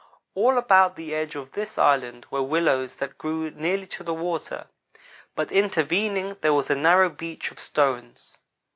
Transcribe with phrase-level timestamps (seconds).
[0.33, 4.65] All about the edge of this island were willows that grew nearly to the water,
[5.35, 8.39] but intervening there was a narrow beach of stones.